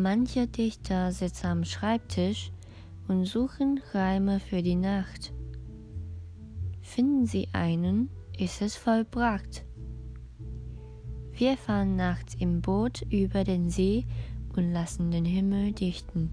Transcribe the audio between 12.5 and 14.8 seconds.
Boot über den See und